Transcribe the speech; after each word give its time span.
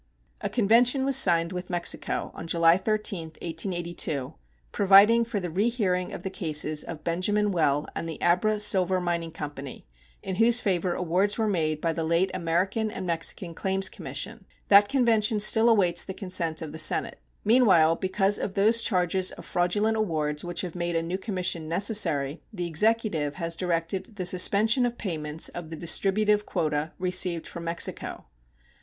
A 0.41 0.49
convention 0.49 1.05
was 1.05 1.15
signed 1.15 1.51
with 1.53 1.69
Mexico 1.69 2.31
on 2.33 2.47
July 2.47 2.75
13, 2.75 3.25
1882, 3.39 4.33
providing 4.71 5.23
for 5.23 5.39
the 5.39 5.51
rehearing 5.51 6.11
of 6.11 6.23
the 6.23 6.31
cases 6.31 6.83
of 6.83 7.03
Benjamin 7.03 7.51
Well 7.51 7.85
and 7.95 8.09
the 8.09 8.19
Abra 8.19 8.59
Silver 8.59 8.99
Mining 8.99 9.29
Company, 9.29 9.85
in 10.23 10.37
whose 10.37 10.59
favor 10.59 10.95
awards 10.95 11.37
were 11.37 11.45
made 11.47 11.81
by 11.81 11.93
the 11.93 12.03
late 12.03 12.31
American 12.33 12.89
and 12.89 13.05
Mexican 13.05 13.53
Claims 13.53 13.89
Commission. 13.89 14.45
That 14.69 14.89
convention 14.89 15.39
still 15.39 15.69
awaits 15.69 16.03
the 16.03 16.15
consent 16.15 16.63
of 16.63 16.71
the 16.71 16.79
Senate. 16.79 17.19
Meanwhile, 17.45 17.97
because 17.97 18.39
of 18.39 18.55
those 18.55 18.81
charges 18.81 19.31
of 19.33 19.45
fraudulent 19.45 19.97
awards 19.97 20.43
which 20.43 20.61
have 20.61 20.73
made 20.73 20.95
a 20.95 21.03
new 21.03 21.19
commission 21.19 21.69
necessary, 21.69 22.41
the 22.51 22.65
Executive 22.65 23.35
has 23.35 23.55
directed 23.55 24.15
the 24.15 24.25
suspension 24.25 24.83
of 24.87 24.97
payments 24.97 25.49
of 25.49 25.69
the 25.69 25.77
distributive 25.77 26.47
quota 26.47 26.91
received 26.97 27.45
from 27.45 27.65
Mexico. 27.65 28.25